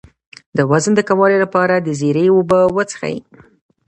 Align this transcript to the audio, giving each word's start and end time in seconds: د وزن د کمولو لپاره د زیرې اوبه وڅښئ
د 0.57 0.59
وزن 0.71 0.91
د 0.95 1.01
کمولو 1.07 1.37
لپاره 1.43 1.75
د 1.77 1.87
زیرې 1.99 2.25
اوبه 2.33 2.59
وڅښئ 2.75 3.17